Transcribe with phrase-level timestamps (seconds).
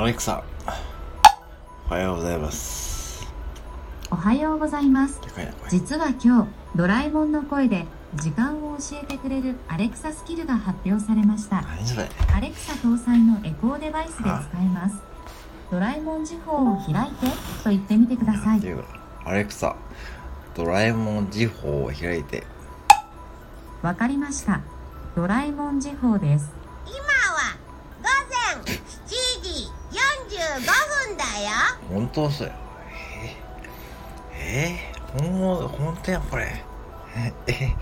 [0.00, 0.42] アレクサ
[1.90, 3.30] おはようございます。
[4.10, 5.20] おはようございます。
[5.68, 11.58] 実は今日ドラえもんの声で時間を教えてくれるアレクサスキルが発表されました。
[12.34, 14.96] アレクサ搭載のエコーデバイスで使えます。
[15.70, 17.26] ドラえもん時報を開いて
[17.62, 18.62] と言ってみてください。
[19.26, 19.76] アレクサ
[20.54, 22.46] ドラえもん時報を開いて。
[23.82, 24.62] わかりました。
[25.14, 26.50] ドラえもん時報です
[31.38, 31.50] よ。
[31.88, 32.50] 本当っすよ
[33.22, 36.64] えー、えー、ほんま本当やこれ。
[37.16, 37.74] ええ